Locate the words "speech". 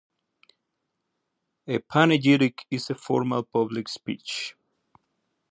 3.87-4.55